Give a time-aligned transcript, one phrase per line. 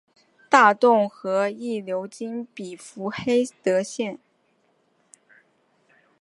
[0.49, 4.17] 大洞河亦流经比弗黑德县。